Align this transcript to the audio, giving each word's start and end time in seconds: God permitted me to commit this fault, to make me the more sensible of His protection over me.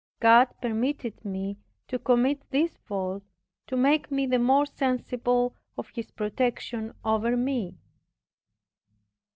God 0.19 0.47
permitted 0.63 1.23
me 1.23 1.57
to 1.87 1.99
commit 1.99 2.41
this 2.49 2.75
fault, 2.87 3.21
to 3.67 3.77
make 3.77 4.09
me 4.09 4.25
the 4.25 4.39
more 4.39 4.65
sensible 4.65 5.55
of 5.77 5.89
His 5.93 6.09
protection 6.09 6.95
over 7.05 7.37
me. 7.37 7.77